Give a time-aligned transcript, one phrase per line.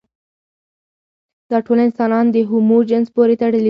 [1.49, 3.59] دا ټول انسانان د هومو جنس پورې تړلي وو.